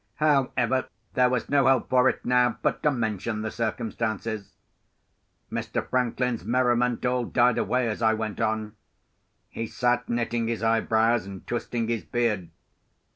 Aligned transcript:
However, 0.15 0.87
there 1.13 1.29
was 1.29 1.47
no 1.47 1.67
help 1.67 1.87
for 1.87 2.09
it 2.09 2.25
now 2.25 2.57
but 2.63 2.81
to 2.81 2.89
mention 2.89 3.43
the 3.43 3.51
circumstances. 3.51 4.55
Mr. 5.51 5.87
Franklin's 5.87 6.43
merriment 6.43 7.05
all 7.05 7.23
died 7.25 7.59
away 7.59 7.87
as 7.87 8.01
I 8.01 8.15
went 8.15 8.41
on. 8.41 8.75
He 9.49 9.67
sat 9.67 10.09
knitting 10.09 10.47
his 10.47 10.63
eyebrows, 10.63 11.27
and 11.27 11.45
twisting 11.45 11.87
his 11.87 12.03
beard. 12.03 12.49